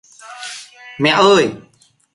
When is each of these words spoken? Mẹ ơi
Mẹ 0.99 1.09
ơi 1.09 1.53